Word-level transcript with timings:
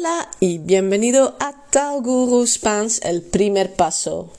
Hola 0.00 0.30
y 0.40 0.56
bienvenido 0.56 1.36
a 1.40 1.52
Tal 1.68 2.00
Guru 2.00 2.46
Spans, 2.46 3.00
el 3.02 3.20
primer 3.20 3.74
paso. 3.74 4.32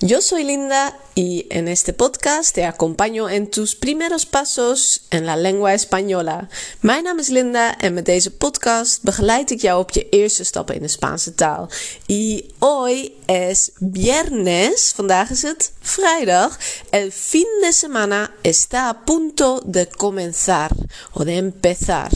Yo 0.00 0.20
soy 0.20 0.42
Linda 0.42 0.98
y 1.14 1.46
en 1.50 1.68
este 1.68 1.92
podcast 1.92 2.52
te 2.52 2.64
acompaño 2.64 3.28
en 3.28 3.48
tus 3.48 3.76
primeros 3.76 4.26
pasos 4.26 5.02
en 5.10 5.24
la 5.24 5.36
lengua 5.36 5.74
española. 5.74 6.48
Mijn 6.80 7.04
naam 7.04 7.20
is 7.20 7.28
Linda 7.28 7.78
en 7.78 7.94
met 7.94 8.04
deze 8.04 8.30
podcast 8.30 9.02
begeleid 9.02 9.50
ik 9.50 9.60
jou 9.60 9.80
op 9.80 9.90
je 9.90 10.08
eerste 10.08 10.44
stappen 10.44 10.74
in 10.74 10.82
de 10.82 10.88
Spaanse 10.88 11.34
taal. 11.34 11.68
Y 12.06 12.44
hoy 12.58 13.12
es 13.26 13.70
viernes, 13.92 14.92
vandaag 14.96 15.30
is 15.30 15.42
het 15.42 15.72
vrijdag. 15.80 16.58
El 16.90 17.10
fin 17.12 17.46
de 17.60 17.72
semana 17.72 18.30
está 18.42 18.88
a 18.88 19.02
punto 19.04 19.62
de 19.66 19.86
comenzar 19.96 20.70
o 21.12 21.24
de 21.24 21.32
empezar. 21.32 22.10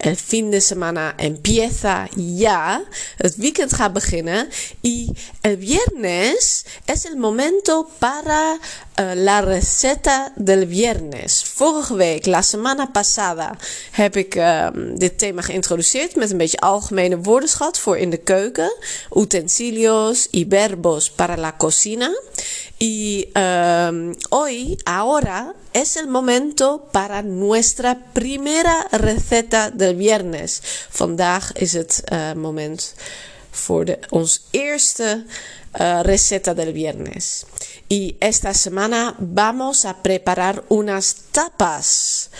El 0.00 0.16
fin 0.16 0.50
de 0.50 0.60
semana 0.60 1.14
empieza 1.16 2.08
ya. 2.14 2.82
Het 3.16 3.36
weekend 3.36 3.72
gaat 3.72 3.92
beginnen. 3.92 4.48
Y 4.80 5.10
el 5.40 5.56
viernes 5.56 6.64
es 6.84 7.04
el 7.04 7.16
momento 7.16 7.90
para 7.98 8.54
uh, 8.54 9.14
la 9.14 9.40
receta 9.40 10.32
del 10.36 10.66
viernes. 10.66 11.42
Vorige 11.54 11.94
week, 11.94 12.26
la 12.26 12.42
semana 12.42 12.86
pasada, 12.86 13.56
heb 13.90 14.16
ik 14.16 14.34
uh, 14.34 14.68
dit 14.94 15.18
thema 15.18 15.42
geïntroduceerd 15.42 16.16
met 16.16 16.30
een 16.30 16.36
beetje 16.36 16.60
algemene 16.60 17.18
woordenschat 17.18 17.78
voor 17.78 17.98
in 17.98 18.10
de 18.10 18.16
keuken. 18.16 18.76
Utensilios 19.16 20.28
y 20.30 20.46
verbos 20.48 21.10
para 21.10 21.36
la 21.36 21.56
cocina. 21.56 22.20
Y 22.78 23.28
um, 23.34 24.14
hoy, 24.30 24.78
ahora, 24.84 25.54
es 25.72 25.96
el 25.96 26.06
momento 26.06 26.88
para 26.92 27.22
nuestra 27.22 27.98
primera 28.12 28.86
receta 28.92 29.70
del 29.70 29.96
viernes. 29.96 30.62
Vandaag 30.96 31.52
is 31.58 31.72
het 31.72 32.02
uh, 32.12 32.32
moment 32.34 32.94
voor 33.50 33.84
de, 33.84 33.98
ons 34.10 34.42
eerste 34.50 35.24
uh, 35.80 36.00
receta 36.02 36.54
del 36.54 36.72
viernes. 36.72 37.46
Y 37.88 38.16
esta 38.20 38.54
semana 38.54 39.14
vamos 39.18 39.84
a 39.84 40.02
preparar 40.02 40.62
unas 40.68 41.16
tapas. 41.32 42.30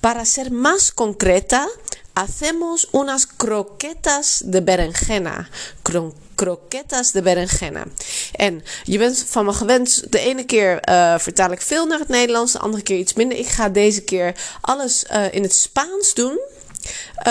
Para 0.00 0.24
ser 0.24 0.50
más 0.50 0.90
concreta, 0.90 1.68
hacemos 2.14 2.88
unas 2.92 3.26
croquetas 3.26 4.42
de 4.46 4.60
berenjena. 4.60 5.50
Croquetas 6.34 7.12
de 7.12 7.22
berenjena. 7.22 7.84
En 8.32 8.62
je 8.84 8.98
bent 8.98 9.24
van 9.28 9.44
me 9.44 9.52
gewend, 9.52 10.12
de 10.12 10.18
ene 10.18 10.44
keer 10.44 10.88
uh, 10.88 11.18
vertaal 11.18 11.52
ik 11.52 11.60
veel 11.60 11.86
naar 11.86 11.98
het 11.98 12.08
Nederlands, 12.08 12.52
de 12.52 12.58
andere 12.58 12.82
keer 12.82 12.98
iets 12.98 13.14
minder. 13.14 13.38
Ik 13.38 13.46
ga 13.46 13.68
deze 13.68 14.02
keer 14.02 14.34
alles 14.60 15.04
uh, 15.12 15.32
in 15.32 15.42
het 15.42 15.54
Spaans 15.54 16.14
doen. 16.14 16.38
Uh, 17.18 17.24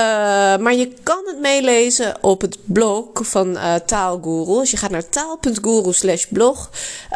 maar 0.58 0.74
je 0.74 0.94
kan 1.04 1.24
het 1.26 1.40
meelezen 1.40 2.16
op 2.22 2.42
het 2.42 2.58
blog 2.64 3.08
van 3.14 3.50
uh, 3.50 3.76
Taalguru. 3.76 4.60
Als 4.60 4.72
je 4.72 4.78
gaat 4.78 4.90
naar 4.90 5.10
taal.guru 5.10 5.94
slash 5.94 6.26
blog, 6.30 6.70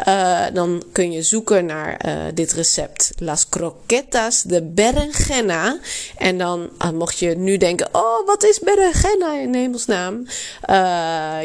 uh, 0.08 0.40
dan 0.52 0.82
kun 0.92 1.12
je 1.12 1.22
zoeken 1.22 1.66
naar 1.66 2.00
dit 2.34 2.52
recept. 2.52 3.10
Las 3.18 3.48
croquetas 3.48 4.42
de 4.42 4.62
berenjena. 4.62 5.78
En 6.16 6.38
dan 6.38 6.70
mocht 6.94 7.18
je 7.18 7.36
nu 7.36 7.56
denken, 7.56 7.88
oh 7.92 8.26
wat 8.26 8.44
is 8.44 8.60
berenjena 8.60 9.40
in 9.40 9.54
hemelsnaam? 9.54 10.26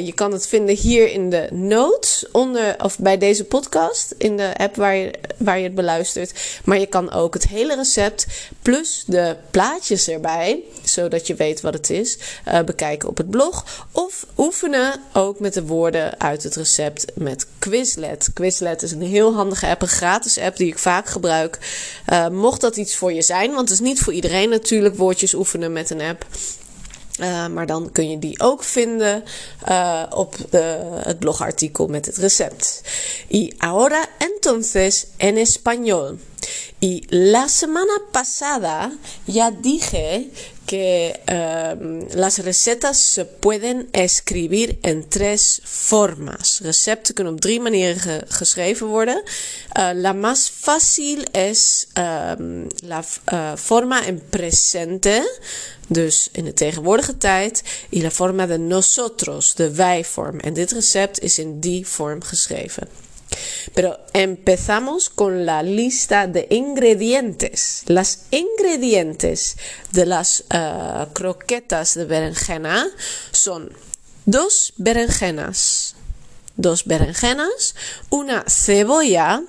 je 0.05 0.11
kan 0.15 0.31
het 0.31 0.47
vinden 0.47 0.75
hier 0.75 1.11
in 1.11 1.29
de 1.29 1.47
notes, 1.51 2.25
onder, 2.31 2.75
of 2.83 2.99
bij 2.99 3.17
deze 3.17 3.43
podcast, 3.43 4.15
in 4.17 4.37
de 4.37 4.57
app 4.57 4.75
waar 4.75 4.95
je, 4.95 5.13
waar 5.37 5.57
je 5.57 5.63
het 5.63 5.75
beluistert. 5.75 6.59
Maar 6.63 6.79
je 6.79 6.85
kan 6.85 7.11
ook 7.11 7.33
het 7.33 7.47
hele 7.47 7.75
recept 7.75 8.25
plus 8.61 9.03
de 9.07 9.35
plaatjes 9.51 10.07
erbij 10.07 10.63
zodat 10.83 11.27
je 11.27 11.35
weet 11.35 11.61
wat 11.61 11.73
het 11.73 11.89
is, 11.89 12.17
uh, 12.47 12.61
bekijken 12.61 13.09
op 13.09 13.17
het 13.17 13.29
blog. 13.29 13.87
Of 13.91 14.25
oefenen 14.37 15.01
ook 15.13 15.39
met 15.39 15.53
de 15.53 15.65
woorden 15.65 16.19
uit 16.19 16.43
het 16.43 16.55
recept 16.55 17.05
met 17.15 17.47
Quizlet. 17.59 18.29
Quizlet 18.33 18.81
is 18.81 18.91
een 18.91 19.01
heel 19.01 19.33
handige 19.33 19.67
app, 19.67 19.81
een 19.81 19.87
gratis 19.87 20.37
app 20.37 20.57
die 20.57 20.67
ik 20.67 20.77
vaak 20.77 21.07
gebruik. 21.07 21.59
Uh, 22.09 22.27
mocht 22.27 22.61
dat 22.61 22.77
iets 22.77 22.95
voor 22.95 23.13
je 23.13 23.21
zijn, 23.21 23.49
want 23.49 23.69
het 23.69 23.79
is 23.79 23.87
niet 23.87 23.99
voor 23.99 24.13
iedereen 24.13 24.49
natuurlijk 24.49 24.95
woordjes 24.95 25.33
oefenen 25.33 25.73
met 25.73 25.89
een 25.89 26.01
app. 26.01 26.25
Uh, 27.19 27.47
maar 27.47 27.65
dan 27.65 27.91
kun 27.91 28.09
je 28.09 28.19
die 28.19 28.39
ook 28.39 28.63
vinden 28.63 29.23
op 30.09 30.35
de, 30.49 30.79
het 31.03 31.19
blogartikel 31.19 31.87
met 31.87 32.05
het 32.05 32.17
recept. 32.17 32.81
Y 33.27 33.53
ahora 33.57 34.05
entonces 34.17 35.05
en 35.17 35.37
español. 35.37 36.17
Y 36.83 37.05
la 37.09 37.47
semana 37.47 37.93
pasada 38.11 38.91
ya 39.25 39.51
dije 39.51 40.29
que 40.65 41.17
um, 41.29 42.05
las 42.13 42.39
recetas 42.39 42.97
se 42.99 43.23
pueden 43.23 43.87
escribir 43.93 44.79
en 44.81 45.07
tres 45.07 45.61
formas. 45.63 46.59
Recepten 46.61 47.15
kunnen 47.15 47.33
op 47.33 47.41
drie 47.41 47.59
manieren 47.59 47.99
ge 47.99 48.21
geschreven 48.27 48.87
worden. 48.87 49.23
Uh, 49.79 49.91
la 49.93 50.13
más 50.13 50.49
fácil 50.49 51.25
es 51.31 51.87
la 51.93 53.03
uh, 53.31 53.55
forma 53.55 54.05
en 54.05 54.21
presente, 54.29 55.23
dus 55.87 56.29
in 56.31 56.45
de 56.45 56.53
tegenwoordige 56.53 57.17
tijd. 57.17 57.63
Y 57.89 58.01
la 58.01 58.11
forma 58.11 58.45
de 58.45 58.57
nosotros, 58.57 59.55
de 59.55 59.71
wij-vorm. 59.75 60.39
En 60.39 60.53
dit 60.53 60.71
recept 60.71 61.19
is 61.19 61.39
in 61.39 61.59
die 61.59 61.87
vorm 61.87 62.23
geschreven. 62.23 62.87
Pero 63.73 63.99
empezamos 64.13 65.09
con 65.09 65.45
la 65.45 65.63
lista 65.63 66.27
de 66.27 66.47
ingredientes. 66.49 67.83
Las 67.87 68.25
ingredientes 68.31 69.57
de 69.91 70.05
las 70.05 70.45
uh, 70.53 71.11
croquetas 71.13 71.95
de 71.95 72.05
berenjena 72.05 72.87
son 73.31 73.71
dos 74.25 74.73
berenjenas, 74.77 75.95
dos 76.55 76.85
berenjenas, 76.85 77.75
una 78.09 78.43
cebolla, 78.47 79.43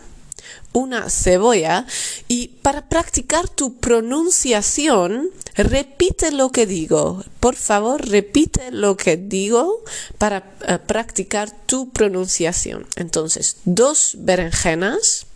una 0.73 1.09
cebolla 1.09 1.87
y 2.28 2.49
para 2.49 2.89
practicar 2.89 3.49
tu 3.49 3.77
pronunciación 3.77 5.31
repite 5.54 6.32
lo 6.32 6.50
que 6.50 6.66
digo. 6.66 7.25
Por 7.41 7.54
favor, 7.54 8.06
repite 8.06 8.70
lo 8.70 8.97
que 8.97 9.16
digo 9.16 9.82
para 10.19 10.44
uh, 10.69 10.84
practicar 10.87 11.50
tu 11.66 11.91
pronunciación. 11.91 12.87
Entonces, 12.97 13.59
dos 13.64 14.16
berenjenas, 14.19 15.26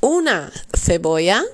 una 0.00 0.52
cebolla, 0.74 1.44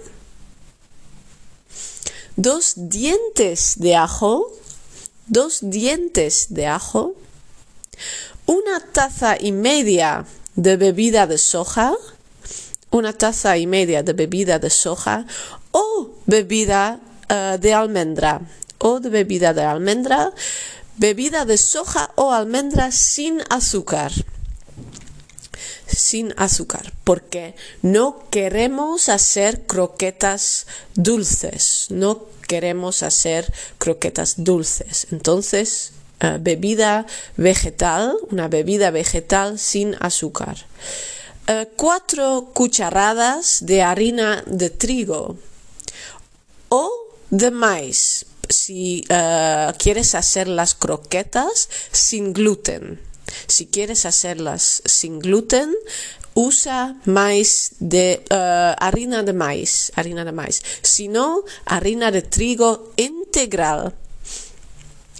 dos 2.36 2.74
dientes 2.76 3.74
de 3.78 3.96
ajo, 3.96 4.52
dos 5.26 5.58
dientes 5.62 6.46
de 6.50 6.66
ajo, 6.66 7.14
una 8.46 8.80
taza 8.80 9.36
y 9.40 9.52
media 9.52 10.26
de 10.54 10.76
bebida 10.76 11.26
de 11.26 11.38
soja, 11.38 11.94
una 12.90 13.12
taza 13.12 13.56
y 13.56 13.66
media 13.66 14.02
de 14.02 14.12
bebida 14.12 14.58
de 14.58 14.70
soja 14.70 15.26
o 15.74 16.14
bebida 16.26 17.00
uh, 17.28 17.58
de 17.58 17.74
almendra 17.74 18.40
o 18.78 19.00
de 19.00 19.08
bebida 19.08 19.54
de 19.54 19.62
almendra, 19.62 20.32
bebida 20.96 21.44
de 21.44 21.56
soja 21.56 22.12
o 22.16 22.30
almendra 22.30 22.92
sin 22.92 23.40
azúcar. 23.48 24.12
Sin 25.86 26.34
azúcar, 26.36 26.92
porque 27.02 27.54
no 27.80 28.28
queremos 28.30 29.08
hacer 29.08 29.64
croquetas 29.66 30.66
dulces, 30.94 31.86
no 31.90 32.26
queremos 32.46 33.02
hacer 33.02 33.50
croquetas 33.78 34.44
dulces. 34.44 35.06
Entonces, 35.12 35.92
uh, 36.22 36.38
bebida 36.38 37.06
vegetal, 37.36 38.16
una 38.30 38.48
bebida 38.48 38.90
vegetal 38.90 39.58
sin 39.58 39.96
azúcar. 40.00 40.56
Uh, 41.48 41.64
cuatro 41.76 42.50
cucharadas 42.52 43.64
de 43.64 43.82
harina 43.82 44.42
de 44.46 44.68
trigo 44.68 45.36
o 46.74 46.90
de 47.30 47.50
maíz 47.50 48.26
si 48.48 49.04
uh, 49.08 49.72
quieres 49.78 50.14
hacer 50.14 50.48
las 50.48 50.74
croquetas 50.74 51.68
sin 51.92 52.32
gluten. 52.32 53.00
Si 53.46 53.66
quieres 53.66 54.04
hacerlas 54.06 54.82
sin 54.84 55.18
gluten, 55.20 55.72
usa 56.34 56.96
maíz 57.04 57.76
de 57.78 58.24
uh, 58.30 58.74
harina 58.84 59.22
de 59.22 59.32
maíz, 59.32 59.92
harina 59.94 60.24
de 60.24 60.32
maíz. 60.32 60.62
Si 60.82 61.08
no, 61.08 61.44
harina 61.64 62.10
de 62.10 62.22
trigo 62.22 62.92
integral. 62.96 63.94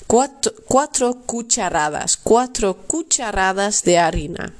Cuatro, 0.07 0.53
cuatro 0.67 1.23
cucharadas, 1.25 2.17
cuatro 2.17 2.77
cucharadas 2.87 3.85
de 3.85 3.99
harina. 3.99 4.53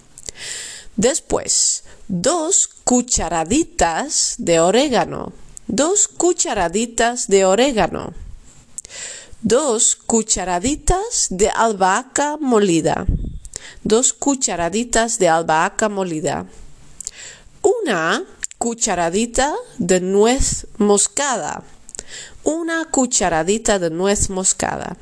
Después, 0.97 1.85
dos 2.09 2.69
cucharaditas 2.85 4.37
de 4.39 4.61
orégano, 4.61 5.33
dos 5.75 6.07
cucharaditas 6.07 7.27
de 7.27 7.45
orégano, 7.45 8.13
dos 9.43 9.97
cucharaditas 9.97 11.27
de 11.31 11.51
albahaca 11.51 12.37
molida, 12.37 13.07
dos 13.83 14.13
cucharaditas 14.13 15.19
de 15.19 15.29
albahaca 15.29 15.89
molida, 15.89 16.47
una 17.61 18.23
cucharadita 18.57 19.53
de 19.79 20.01
nuez 20.01 20.69
moscada, 20.79 21.65
una 22.45 22.85
cucharadita 22.85 23.81
de 23.81 23.91
nuez 23.91 24.31
moscada, 24.31 24.97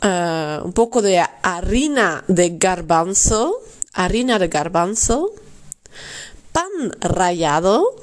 eh, 0.00 0.60
un 0.64 0.72
poco 0.72 1.02
de 1.02 1.22
harina 1.42 2.24
de 2.26 2.56
garbanzo, 2.56 3.60
harina 3.92 4.38
de 4.38 4.48
garbanzo, 4.48 5.34
pan 6.52 6.96
rallado, 7.00 7.99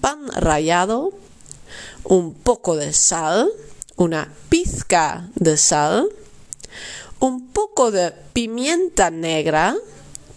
pan 0.00 0.28
rallado, 0.28 1.12
un 2.04 2.34
poco 2.34 2.76
de 2.76 2.92
sal, 2.92 3.50
una 3.96 4.32
pizca 4.48 5.28
de 5.34 5.56
sal, 5.56 6.08
un 7.18 7.48
poco 7.48 7.90
de 7.90 8.12
pimienta 8.32 9.10
negra, 9.10 9.76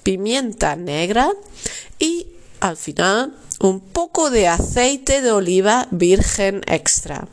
pimienta 0.04 0.75
negra 0.75 1.31
y 1.98 2.27
al 2.60 2.77
final 2.77 3.33
un 3.60 3.80
poco 3.80 4.30
de 4.30 4.48
aceite 4.48 5.21
de 5.21 5.31
oliva 5.31 5.88
virgen 5.92 6.62
extra. 6.68 7.27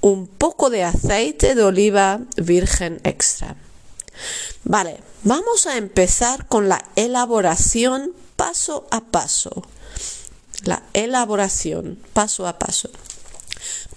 Un 0.00 0.26
poco 0.26 0.70
de 0.70 0.84
aceite 0.84 1.54
de 1.54 1.62
oliva 1.62 2.20
virgen 2.36 3.00
extra. 3.04 3.56
Vale, 4.64 5.00
vamos 5.24 5.66
a 5.66 5.76
empezar 5.76 6.46
con 6.46 6.68
la 6.68 6.84
elaboración 6.96 8.12
paso 8.36 8.86
a 8.90 9.00
paso. 9.00 9.64
La 10.64 10.82
elaboración 10.92 11.98
paso 12.12 12.46
a 12.46 12.58
paso. 12.58 12.90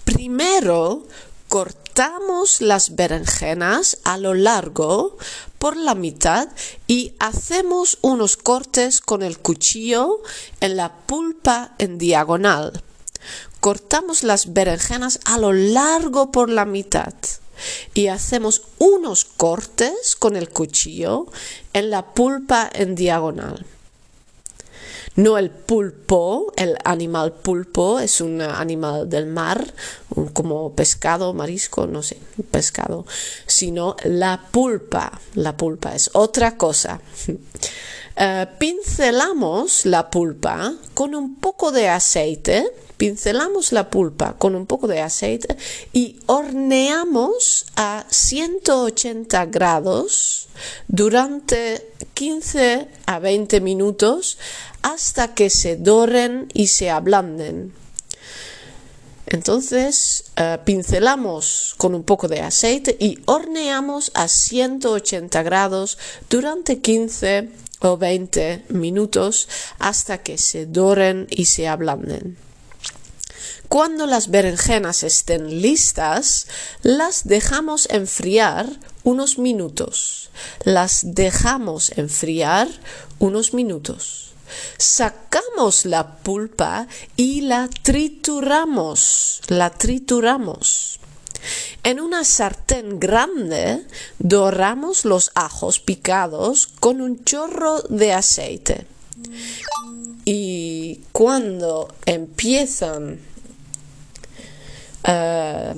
Primero 0.04 1.06
cortamos 1.48 2.60
las 2.60 2.94
berenjenas 2.94 3.98
a 4.04 4.16
lo 4.16 4.32
largo 4.34 5.18
por 5.58 5.76
la 5.76 5.94
mitad 5.94 6.48
y 6.86 7.14
hacemos 7.18 7.98
unos 8.00 8.36
cortes 8.36 9.00
con 9.00 9.22
el 9.22 9.38
cuchillo 9.38 10.22
en 10.60 10.76
la 10.76 10.92
pulpa 10.92 11.74
en 11.78 11.98
diagonal. 11.98 12.82
Cortamos 13.60 14.22
las 14.22 14.52
berenjenas 14.52 15.20
a 15.24 15.38
lo 15.38 15.52
largo 15.52 16.32
por 16.32 16.48
la 16.48 16.64
mitad 16.64 17.14
y 17.94 18.06
hacemos 18.06 18.62
unos 18.78 19.24
cortes 19.24 20.16
con 20.16 20.36
el 20.36 20.48
cuchillo 20.48 21.26
en 21.72 21.90
la 21.90 22.14
pulpa 22.14 22.70
en 22.72 22.94
diagonal. 22.94 23.66
No 25.16 25.38
el 25.38 25.50
pulpo, 25.50 26.52
el 26.56 26.76
animal 26.84 27.32
pulpo 27.32 28.00
es 28.00 28.20
un 28.20 28.40
animal 28.40 29.08
del 29.08 29.26
mar, 29.26 29.72
como 30.32 30.74
pescado, 30.74 31.32
marisco, 31.34 31.86
no 31.86 32.02
sé, 32.02 32.18
pescado, 32.50 33.06
sino 33.46 33.96
la 34.04 34.48
pulpa. 34.50 35.20
La 35.34 35.56
pulpa 35.56 35.94
es 35.94 36.10
otra 36.12 36.56
cosa. 36.56 37.00
Eh, 38.16 38.46
pincelamos 38.58 39.86
la 39.86 40.10
pulpa 40.10 40.74
con 40.94 41.14
un 41.14 41.36
poco 41.36 41.72
de 41.72 41.88
aceite, 41.88 42.70
pincelamos 42.96 43.72
la 43.72 43.88
pulpa 43.88 44.34
con 44.38 44.54
un 44.54 44.66
poco 44.66 44.86
de 44.86 45.00
aceite 45.00 45.56
y 45.92 46.20
horneamos 46.26 47.66
a 47.76 48.04
180 48.10 49.46
grados 49.46 50.48
durante 50.88 51.90
15 52.14 52.88
a 53.06 53.18
20 53.18 53.60
minutos 53.60 54.38
hasta 54.82 55.34
que 55.34 55.48
se 55.48 55.76
doren 55.76 56.48
y 56.52 56.66
se 56.66 56.90
ablanden. 56.90 57.81
Entonces 59.32 60.24
eh, 60.36 60.58
pincelamos 60.62 61.74
con 61.78 61.94
un 61.94 62.04
poco 62.04 62.28
de 62.28 62.42
aceite 62.42 62.94
y 63.00 63.18
horneamos 63.24 64.12
a 64.14 64.28
180 64.28 65.42
grados 65.42 65.96
durante 66.28 66.80
15 66.80 67.48
o 67.80 67.96
20 67.96 68.66
minutos 68.68 69.48
hasta 69.78 70.18
que 70.18 70.36
se 70.36 70.66
doren 70.66 71.26
y 71.30 71.46
se 71.46 71.66
ablanden. 71.66 72.36
Cuando 73.70 74.04
las 74.04 74.28
berenjenas 74.28 75.02
estén 75.02 75.62
listas, 75.62 76.46
las 76.82 77.26
dejamos 77.26 77.88
enfriar 77.88 78.66
unos 79.02 79.38
minutos. 79.38 80.30
Las 80.64 81.14
dejamos 81.14 81.90
enfriar 81.96 82.68
unos 83.18 83.54
minutos. 83.54 84.31
Sacamos 84.76 85.84
la 85.84 86.16
pulpa 86.18 86.86
y 87.16 87.42
la 87.42 87.68
trituramos. 87.82 89.40
La 89.48 89.70
trituramos. 89.70 91.00
En 91.82 92.00
una 92.00 92.24
sartén 92.24 93.00
grande 93.00 93.84
doramos 94.18 95.04
los 95.04 95.32
ajos 95.34 95.80
picados 95.80 96.66
con 96.66 97.00
un 97.00 97.24
chorro 97.24 97.82
de 97.82 98.12
aceite. 98.12 98.86
Y 100.24 101.00
cuando 101.10 101.92
empiezan 102.06 103.20
eh, 105.04 105.74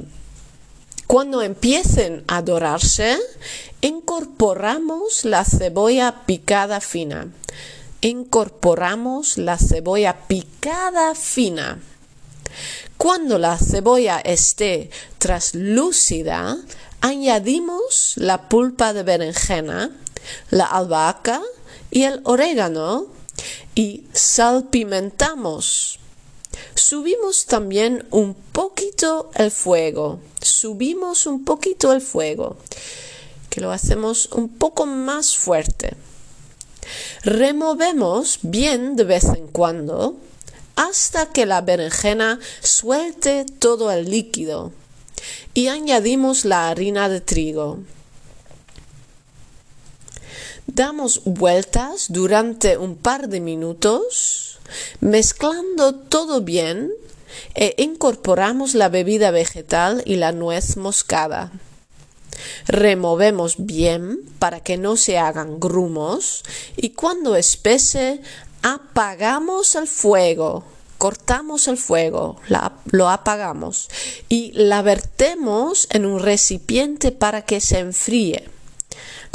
cuando 1.06 1.42
empiecen 1.42 2.24
a 2.26 2.42
dorarse, 2.42 3.18
incorporamos 3.80 5.24
la 5.24 5.44
cebolla 5.44 6.24
picada 6.26 6.80
fina 6.80 7.28
incorporamos 8.04 9.38
la 9.38 9.56
cebolla 9.56 10.28
picada 10.28 11.14
fina. 11.14 11.80
Cuando 12.98 13.38
la 13.38 13.56
cebolla 13.56 14.20
esté 14.20 14.90
traslúcida, 15.18 16.58
añadimos 17.00 18.12
la 18.16 18.50
pulpa 18.50 18.92
de 18.92 19.04
berenjena, 19.04 19.90
la 20.50 20.66
albahaca 20.66 21.40
y 21.90 22.02
el 22.02 22.20
orégano 22.24 23.06
y 23.74 24.04
salpimentamos. 24.12 25.98
Subimos 26.74 27.46
también 27.46 28.06
un 28.10 28.34
poquito 28.34 29.30
el 29.34 29.50
fuego. 29.50 30.20
Subimos 30.42 31.26
un 31.26 31.46
poquito 31.46 31.90
el 31.94 32.02
fuego, 32.02 32.58
que 33.48 33.62
lo 33.62 33.72
hacemos 33.72 34.26
un 34.32 34.50
poco 34.50 34.84
más 34.84 35.38
fuerte. 35.38 35.96
Removemos 37.24 38.40
bien 38.42 38.96
de 38.96 39.04
vez 39.04 39.24
en 39.24 39.46
cuando 39.46 40.16
hasta 40.76 41.32
que 41.32 41.46
la 41.46 41.62
berenjena 41.62 42.38
suelte 42.60 43.46
todo 43.46 43.90
el 43.90 44.10
líquido 44.10 44.72
y 45.54 45.68
añadimos 45.68 46.44
la 46.44 46.68
harina 46.68 47.08
de 47.08 47.22
trigo. 47.22 47.78
Damos 50.66 51.22
vueltas 51.24 52.06
durante 52.10 52.76
un 52.76 52.94
par 52.94 53.30
de 53.30 53.40
minutos, 53.40 54.58
mezclando 55.00 55.94
todo 55.94 56.42
bien 56.42 56.92
e 57.54 57.74
incorporamos 57.78 58.74
la 58.74 58.90
bebida 58.90 59.30
vegetal 59.30 60.02
y 60.04 60.16
la 60.16 60.32
nuez 60.32 60.76
moscada. 60.76 61.52
Removemos 62.67 63.56
bien 63.58 64.20
para 64.39 64.60
que 64.60 64.77
no 64.77 64.96
se 64.96 65.19
hagan 65.19 65.60
grumos 65.60 66.43
y 66.77 66.91
cuando 66.91 67.36
espese 67.36 68.20
apagamos 68.63 69.74
el 69.74 69.86
fuego. 69.86 70.65
Cortamos 70.98 71.69
el 71.69 71.77
fuego, 71.77 72.36
lo 72.86 73.10
apagamos 73.10 73.91
y 74.29 74.53
la 74.53 74.81
vertemos 74.81 75.86
en 75.91 76.06
un 76.06 76.20
recipiente 76.20 77.13
para 77.13 77.43
que 77.43 77.60
se 77.60 77.81
enfríe. 77.81 78.48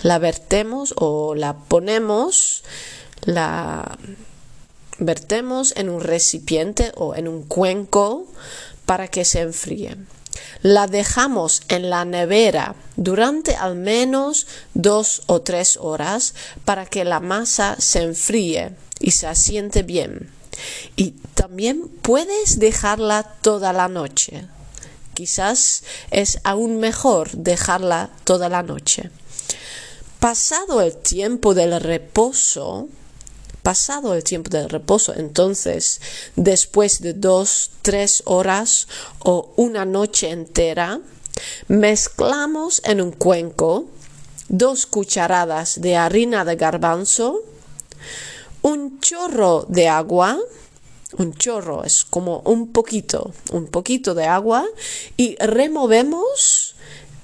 La 0.01 0.17
vertemos 0.17 0.95
o 0.97 1.35
la 1.35 1.57
ponemos, 1.57 2.63
la 3.21 3.99
vertemos 4.97 5.73
en 5.75 5.89
un 5.89 6.01
recipiente 6.01 6.91
o 6.95 7.13
en 7.13 7.27
un 7.27 7.43
cuenco 7.43 8.25
para 8.85 9.07
que 9.07 9.25
se 9.25 9.41
enfríe 9.41 9.97
la 10.61 10.87
dejamos 10.87 11.61
en 11.67 11.89
la 11.89 12.05
nevera 12.05 12.75
durante 12.95 13.55
al 13.55 13.75
menos 13.75 14.47
dos 14.73 15.23
o 15.27 15.41
tres 15.41 15.77
horas 15.77 16.33
para 16.65 16.85
que 16.85 17.05
la 17.05 17.19
masa 17.19 17.75
se 17.79 18.03
enfríe 18.03 18.75
y 18.99 19.11
se 19.11 19.27
asiente 19.27 19.83
bien. 19.83 20.31
Y 20.95 21.11
también 21.33 21.87
puedes 22.01 22.59
dejarla 22.59 23.23
toda 23.41 23.73
la 23.73 23.87
noche. 23.87 24.45
Quizás 25.13 25.83
es 26.11 26.39
aún 26.43 26.79
mejor 26.79 27.31
dejarla 27.31 28.09
toda 28.23 28.49
la 28.49 28.63
noche. 28.63 29.09
Pasado 30.19 30.81
el 30.81 30.97
tiempo 30.97 31.53
del 31.53 31.79
reposo, 31.79 32.89
pasado 33.61 34.13
el 34.13 34.23
tiempo 34.23 34.49
de 34.49 34.67
reposo, 34.67 35.13
entonces 35.15 36.01
después 36.35 37.01
de 37.01 37.13
dos, 37.13 37.71
tres 37.81 38.23
horas 38.25 38.87
o 39.19 39.51
una 39.55 39.85
noche 39.85 40.29
entera, 40.29 40.99
mezclamos 41.67 42.81
en 42.85 43.01
un 43.01 43.11
cuenco 43.11 43.85
dos 44.49 44.85
cucharadas 44.85 45.79
de 45.81 45.95
harina 45.95 46.43
de 46.43 46.55
garbanzo, 46.55 47.41
un 48.61 48.99
chorro 48.99 49.65
de 49.69 49.87
agua, 49.87 50.37
un 51.17 51.33
chorro 51.33 51.83
es 51.83 52.03
como 52.03 52.39
un 52.45 52.71
poquito, 52.71 53.31
un 53.51 53.67
poquito 53.67 54.13
de 54.13 54.25
agua 54.25 54.65
y 55.17 55.35
removemos 55.37 56.75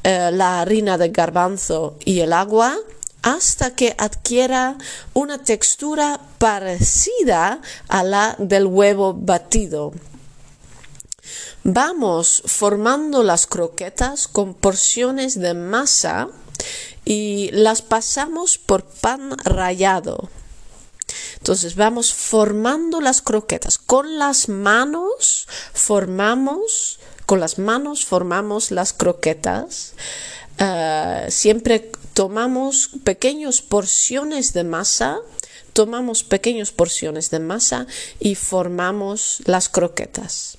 eh, 0.03 0.29
la 0.31 0.61
harina 0.61 0.97
de 0.97 1.09
garbanzo 1.09 1.97
y 2.05 2.19
el 2.19 2.33
agua 2.33 2.77
hasta 3.25 3.73
que 3.73 3.95
adquiera 3.97 4.77
una 5.15 5.39
textura 5.39 6.21
parecida 6.37 7.59
a 7.87 8.03
la 8.03 8.35
del 8.37 8.67
huevo 8.67 9.15
batido. 9.15 9.93
Vamos 11.63 12.43
formando 12.45 13.23
las 13.23 13.47
croquetas 13.47 14.27
con 14.27 14.53
porciones 14.53 15.39
de 15.39 15.55
masa 15.55 16.27
y 17.03 17.49
las 17.51 17.81
pasamos 17.81 18.59
por 18.59 18.83
pan 18.83 19.35
rallado. 19.43 20.29
Entonces 21.37 21.75
vamos 21.75 22.13
formando 22.13 23.01
las 23.01 23.23
croquetas. 23.23 23.79
Con 23.79 24.19
las 24.19 24.49
manos 24.49 25.47
formamos, 25.73 26.99
con 27.25 27.39
las 27.39 27.57
manos 27.57 28.05
formamos 28.05 28.69
las 28.69 28.93
croquetas. 28.93 29.93
Ah, 30.59 31.25
siempre 31.29 31.91
tomamos 32.15 32.89
pequeñas 33.03 33.61
porciones 33.61 34.53
de 34.53 34.63
masa, 34.63 35.19
tomamos 35.73 36.23
pequeñas 36.23 36.71
porciones 36.71 37.29
de 37.29 37.39
masa 37.39 37.85
y 38.19 38.33
formamos 38.33 39.43
las 39.45 39.69
croquetas. 39.69 40.57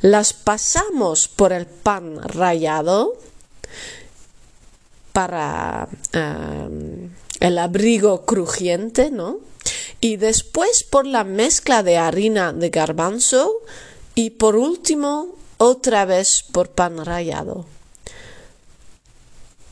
Las 0.00 0.32
pasamos 0.32 1.28
por 1.28 1.52
el 1.52 1.66
pan 1.66 2.20
rallado 2.22 3.16
para 5.12 5.88
el 7.40 7.58
abrigo 7.58 8.24
crujiente, 8.24 9.12
¿no? 9.12 9.38
y 10.00 10.16
después 10.16 10.82
por 10.82 11.06
la 11.06 11.24
mezcla 11.24 11.82
de 11.82 11.98
harina 11.98 12.52
de 12.52 12.70
garbanzo 12.70 13.52
y 14.14 14.30
por 14.30 14.56
último 14.56 15.36
otra 15.58 16.06
vez 16.06 16.44
por 16.50 16.70
pan 16.70 17.04
rallado. 17.04 17.66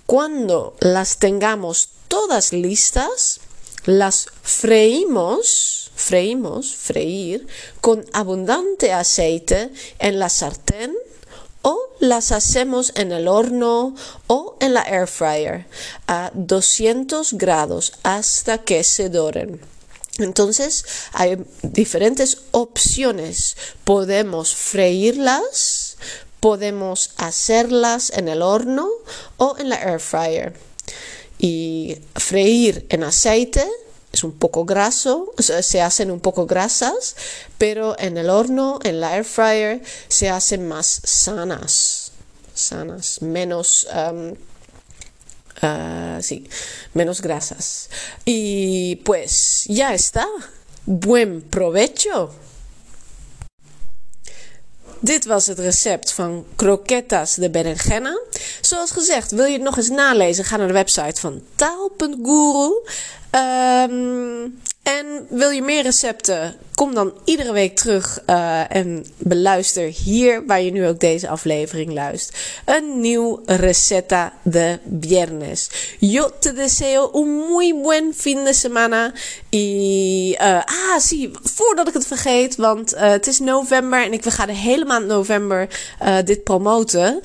Cuando 0.08 0.74
las 0.80 1.18
tengamos 1.18 1.90
todas 2.08 2.54
listas, 2.54 3.40
las 3.84 4.28
freímos, 4.42 5.90
freímos, 5.94 6.74
freír 6.74 7.46
con 7.82 8.06
abundante 8.14 8.94
aceite 8.94 9.70
en 9.98 10.18
la 10.18 10.30
sartén 10.30 10.96
o 11.60 11.78
las 12.00 12.32
hacemos 12.32 12.94
en 12.96 13.12
el 13.12 13.28
horno 13.28 13.94
o 14.28 14.56
en 14.60 14.72
la 14.72 14.80
air 14.80 15.08
fryer 15.08 15.66
a 16.06 16.30
200 16.32 17.34
grados 17.34 17.92
hasta 18.02 18.64
que 18.64 18.84
se 18.84 19.10
doren. 19.10 19.60
Entonces 20.16 20.86
hay 21.12 21.36
diferentes 21.62 22.38
opciones. 22.52 23.58
Podemos 23.84 24.54
freírlas, 24.54 25.87
podemos 26.40 27.12
hacerlas 27.16 28.10
en 28.10 28.28
el 28.28 28.42
horno 28.42 28.88
o 29.36 29.56
en 29.58 29.68
la 29.68 29.76
air 29.76 30.00
fryer. 30.00 30.54
Y 31.38 31.98
freír 32.16 32.86
en 32.88 33.04
aceite 33.04 33.66
es 34.12 34.24
un 34.24 34.32
poco 34.32 34.64
graso, 34.64 35.32
se 35.38 35.82
hacen 35.82 36.10
un 36.10 36.20
poco 36.20 36.46
grasas, 36.46 37.14
pero 37.58 37.98
en 37.98 38.16
el 38.16 38.30
horno, 38.30 38.78
en 38.82 39.00
la 39.00 39.16
air 39.16 39.24
fryer, 39.24 39.82
se 40.08 40.30
hacen 40.30 40.66
más 40.66 41.00
sanas, 41.04 42.12
sanas, 42.54 43.20
menos 43.20 43.86
um, 43.94 44.34
Ah, 45.60 46.20
sí, 46.22 46.48
menos 46.94 47.20
grasas. 47.20 47.90
Y 48.24 48.96
pues 48.96 49.64
ya 49.68 49.94
está. 49.94 50.26
Buen 50.86 51.42
provecho. 51.42 52.30
Dit 55.00 55.24
was 55.24 55.46
het 55.46 55.58
recept 55.58 56.12
van 56.12 56.44
croquetas 56.56 57.34
de 57.34 57.50
berenjena. 57.50 58.20
Zoals 58.60 58.90
gezegd, 58.90 59.30
wil 59.30 59.44
je 59.44 59.52
het 59.52 59.62
nog 59.62 59.76
eens 59.76 59.88
nalezen? 59.88 60.44
Ga 60.44 60.56
naar 60.56 60.66
de 60.66 60.72
website 60.72 61.20
van 61.20 61.42
taal.guru. 61.54 62.72
en 64.88 65.26
wil 65.28 65.50
je 65.50 65.62
meer 65.62 65.82
recepten? 65.82 66.56
Kom 66.74 66.94
dan 66.94 67.12
iedere 67.24 67.52
week 67.52 67.76
terug 67.76 68.22
uh, 68.26 68.74
en 68.74 69.06
beluister 69.16 69.82
hier 69.82 70.46
waar 70.46 70.60
je 70.60 70.70
nu 70.70 70.86
ook 70.86 71.00
deze 71.00 71.28
aflevering 71.28 71.92
luistert. 71.92 72.62
Een 72.64 73.00
nieuw 73.00 73.42
receta 73.46 74.32
de 74.42 74.78
viernes. 75.00 75.70
Yo 75.98 76.30
te 76.40 76.52
deseo 76.52 77.10
un 77.12 77.36
muy 77.36 77.74
buen 77.82 78.14
fin 78.16 78.44
de 78.44 78.52
semana. 78.52 79.12
Y, 79.48 80.36
uh, 80.40 80.56
ah, 80.64 80.98
zie, 80.98 81.30
voordat 81.42 81.88
ik 81.88 81.94
het 81.94 82.06
vergeet, 82.06 82.56
want 82.56 82.94
uh, 82.94 83.00
het 83.00 83.26
is 83.26 83.38
november 83.38 84.04
en 84.04 84.12
ik 84.12 84.24
ga 84.24 84.46
de 84.46 84.52
hele 84.52 84.84
maand 84.84 85.06
november 85.06 85.68
dit 86.24 86.44
promoten. 86.44 87.20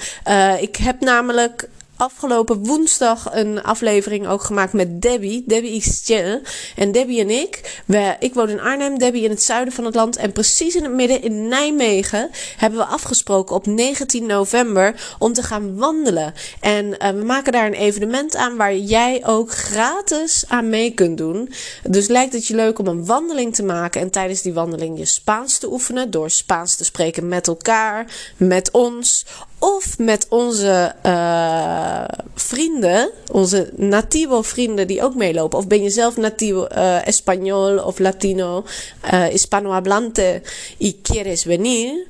ik 0.59 0.75
heb 0.75 0.99
namelijk 0.99 1.69
afgelopen 2.03 2.65
woensdag 2.65 3.27
een 3.31 3.63
aflevering 3.63 4.27
ook 4.27 4.43
gemaakt 4.43 4.73
met 4.73 5.01
Debbie. 5.01 5.43
Debbie 5.47 5.71
Ixchel. 5.71 6.41
En 6.75 6.91
Debbie 6.91 7.19
en 7.19 7.29
ik, 7.29 7.81
ik 8.19 8.33
woon 8.33 8.49
in 8.49 8.59
Arnhem, 8.59 8.97
Debbie 8.97 9.23
in 9.23 9.29
het 9.29 9.43
zuiden 9.43 9.73
van 9.73 9.85
het 9.85 9.95
land. 9.95 10.15
En 10.15 10.31
precies 10.31 10.75
in 10.75 10.83
het 10.83 10.93
midden 10.93 11.21
in 11.21 11.47
Nijmegen 11.47 12.29
hebben 12.57 12.79
we 12.79 12.85
afgesproken 12.85 13.55
op 13.55 13.65
19 13.65 14.25
november 14.25 15.15
om 15.19 15.33
te 15.33 15.43
gaan 15.43 15.75
wandelen. 15.77 16.33
En 16.59 16.85
uh, 16.85 17.09
we 17.09 17.23
maken 17.25 17.51
daar 17.51 17.65
een 17.65 17.73
evenement 17.73 18.35
aan 18.35 18.55
waar 18.55 18.75
jij 18.75 19.21
ook 19.25 19.51
gratis 19.51 20.43
aan 20.47 20.69
mee 20.69 20.91
kunt 20.91 21.17
doen. 21.17 21.53
Dus 21.89 22.07
lijkt 22.07 22.33
het 22.33 22.47
je 22.47 22.55
leuk 22.55 22.79
om 22.79 22.87
een 22.87 23.05
wandeling 23.05 23.55
te 23.55 23.63
maken 23.63 24.01
en 24.01 24.09
tijdens 24.09 24.41
die 24.41 24.53
wandeling 24.53 24.97
je 24.97 25.05
Spaans 25.05 25.57
te 25.57 25.71
oefenen 25.71 26.11
door 26.11 26.29
Spaans 26.29 26.75
te 26.75 26.83
spreken 26.83 27.27
met 27.27 27.47
elkaar, 27.47 28.13
met 28.37 28.71
ons 28.71 29.25
of 29.63 29.97
met 29.97 30.25
onze 30.29 30.95
uh, 31.05 32.03
vrienden, 32.35 33.09
onze 33.31 33.69
nativo 33.75 34.41
vrienden 34.41 34.87
die 34.87 35.03
ook 35.03 35.15
meelopen. 35.15 35.57
Of 35.57 35.67
ben 35.67 35.83
je 35.83 35.89
zelf 35.89 36.17
nativo 36.17 36.67
uh, 36.71 37.07
español 37.07 37.83
of 37.83 37.99
latino, 37.99 38.65
uh, 39.13 39.23
hispanohablante 39.23 40.41
y 40.77 40.99
quieres 41.01 41.43
venir. 41.43 42.05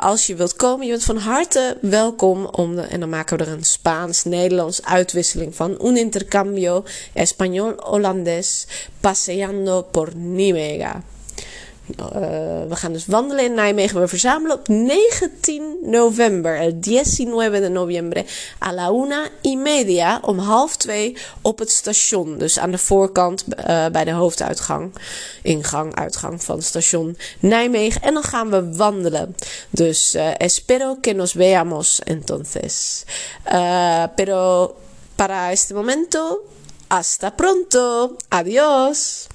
Als 0.00 0.26
je 0.26 0.34
wilt 0.34 0.56
komen, 0.56 0.86
je 0.86 0.92
bent 0.92 1.04
van 1.04 1.16
harte 1.16 1.76
welkom 1.80 2.46
om 2.46 2.76
de, 2.76 2.82
en 2.82 3.00
dan 3.00 3.08
maken 3.08 3.38
we 3.38 3.44
er 3.44 3.52
een 3.52 3.64
Spaans-Nederlands 3.64 4.84
uitwisseling 4.84 5.54
van. 5.54 5.78
Un 5.84 5.96
intercambio 5.96 6.84
español-Holandés 7.14 8.66
paseando 9.00 9.82
por 9.82 10.16
Nimega. 10.16 11.02
Uh, 11.96 12.06
we 12.68 12.76
gaan 12.76 12.92
dus 12.92 13.06
wandelen 13.06 13.44
in 13.44 13.54
Nijmegen. 13.54 14.00
We 14.00 14.08
verzamelen 14.08 14.56
op 14.56 14.68
19 14.68 15.76
november, 15.82 16.56
el 16.56 16.78
19 16.80 17.60
de 17.60 17.68
noviembre, 17.68 18.24
a 18.62 18.72
la 18.72 18.90
una 18.90 19.28
y 19.40 19.56
media, 19.56 20.20
om 20.22 20.38
half 20.38 20.76
twee, 20.76 21.16
op 21.42 21.58
het 21.58 21.70
station. 21.70 22.38
Dus 22.38 22.58
aan 22.58 22.70
de 22.70 22.78
voorkant 22.78 23.44
uh, 23.48 23.86
bij 23.86 24.04
de 24.04 24.10
hoofduitgang, 24.10 24.92
ingang, 25.42 25.94
uitgang 25.94 26.42
van 26.42 26.62
station 26.62 27.16
Nijmegen. 27.40 28.02
En 28.02 28.14
dan 28.14 28.22
gaan 28.22 28.50
we 28.50 28.76
wandelen. 28.76 29.36
Dus 29.70 30.14
uh, 30.14 30.30
espero 30.36 30.96
que 31.00 31.14
nos 31.14 31.32
veamos 31.32 32.00
entonces. 32.04 33.04
pero 34.14 34.74
para 35.16 35.50
este 35.50 35.74
momento, 35.74 36.44
hasta 36.88 37.30
pronto. 37.30 38.16
Adiós. 38.30 39.26